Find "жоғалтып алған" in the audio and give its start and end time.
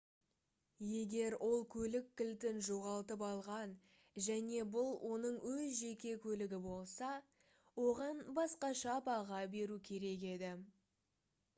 2.67-3.75